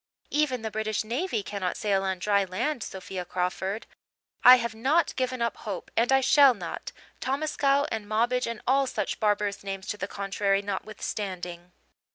"Even 0.31 0.63
the 0.63 0.71
British 0.71 1.03
navy 1.03 1.43
cannot 1.43 1.77
sail 1.77 2.01
on 2.01 2.17
dry 2.17 2.43
land, 2.43 2.81
Sophia 2.81 3.23
Crawford. 3.23 3.85
I 4.43 4.55
have 4.55 4.73
not 4.73 5.15
given 5.15 5.43
up 5.43 5.57
hope, 5.57 5.91
and 5.95 6.11
I 6.11 6.21
shall 6.21 6.55
not, 6.55 6.91
Tomascow 7.19 7.85
and 7.91 8.07
Mobbage 8.09 8.47
and 8.47 8.63
all 8.65 8.87
such 8.87 9.19
barbarous 9.19 9.63
names 9.63 9.85
to 9.89 9.97
the 9.97 10.07
contrary 10.07 10.63
notwithstanding. 10.63 11.71